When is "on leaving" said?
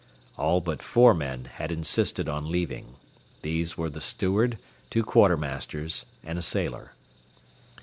2.27-2.95